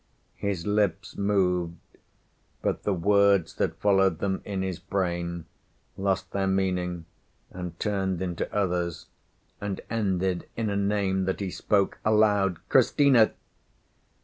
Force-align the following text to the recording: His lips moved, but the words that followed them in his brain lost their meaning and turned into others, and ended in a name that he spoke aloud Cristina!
His 0.37 0.65
lips 0.65 1.15
moved, 1.15 1.77
but 2.63 2.81
the 2.81 2.91
words 2.95 3.53
that 3.57 3.79
followed 3.79 4.17
them 4.17 4.41
in 4.45 4.63
his 4.63 4.79
brain 4.79 5.45
lost 5.95 6.31
their 6.31 6.47
meaning 6.47 7.05
and 7.51 7.79
turned 7.79 8.19
into 8.19 8.51
others, 8.51 9.05
and 9.61 9.79
ended 9.91 10.49
in 10.57 10.71
a 10.71 10.75
name 10.75 11.25
that 11.25 11.39
he 11.39 11.51
spoke 11.51 11.99
aloud 12.03 12.57
Cristina! 12.67 13.33